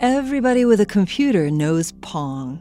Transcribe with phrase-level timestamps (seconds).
[0.00, 2.58] everybody with a computer knows Pong.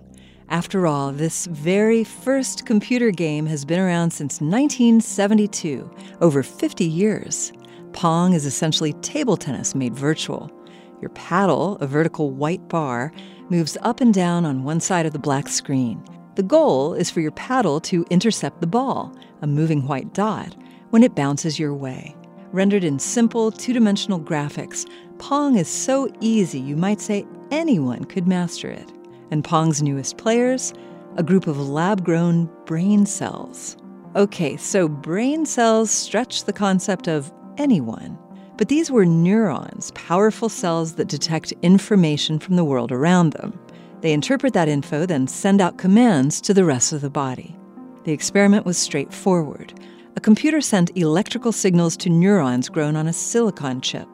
[0.49, 5.89] After all, this very first computer game has been around since 1972,
[6.19, 7.53] over 50 years.
[7.93, 10.51] Pong is essentially table tennis made virtual.
[10.99, 13.13] Your paddle, a vertical white bar,
[13.49, 16.03] moves up and down on one side of the black screen.
[16.35, 20.57] The goal is for your paddle to intercept the ball, a moving white dot,
[20.89, 22.17] when it bounces your way.
[22.51, 28.27] Rendered in simple two dimensional graphics, Pong is so easy you might say anyone could
[28.27, 28.91] master it.
[29.29, 30.73] And Pong's newest players?
[31.17, 33.77] A group of lab grown brain cells.
[34.15, 38.17] Okay, so brain cells stretch the concept of anyone.
[38.57, 43.59] But these were neurons, powerful cells that detect information from the world around them.
[44.01, 47.55] They interpret that info, then send out commands to the rest of the body.
[48.05, 49.79] The experiment was straightforward.
[50.15, 54.07] A computer sent electrical signals to neurons grown on a silicon chip.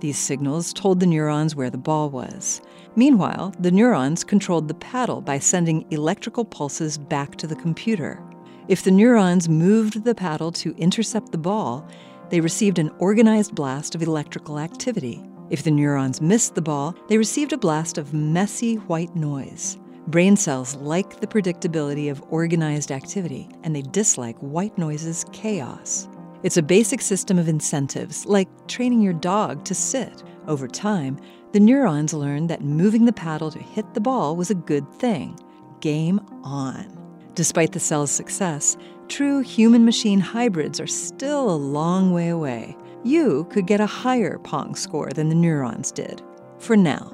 [0.00, 2.60] These signals told the neurons where the ball was.
[2.96, 8.22] Meanwhile, the neurons controlled the paddle by sending electrical pulses back to the computer.
[8.68, 11.88] If the neurons moved the paddle to intercept the ball,
[12.28, 15.22] they received an organized blast of electrical activity.
[15.48, 19.78] If the neurons missed the ball, they received a blast of messy white noise.
[20.08, 26.08] Brain cells like the predictability of organized activity, and they dislike white noise's chaos.
[26.44, 30.22] It's a basic system of incentives, like training your dog to sit.
[30.46, 31.18] Over time,
[31.50, 35.40] the neurons learned that moving the paddle to hit the ball was a good thing.
[35.80, 36.86] Game on.
[37.34, 38.76] Despite the cell's success,
[39.08, 42.76] true human machine hybrids are still a long way away.
[43.02, 46.22] You could get a higher Pong score than the neurons did.
[46.58, 47.12] For now.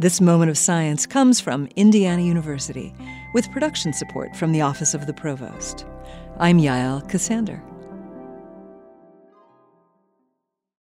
[0.00, 2.92] This moment of science comes from Indiana University,
[3.32, 5.86] with production support from the Office of the Provost.
[6.40, 7.62] I'm Yael Ksander.